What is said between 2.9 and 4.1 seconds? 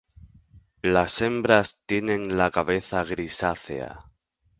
grisácea.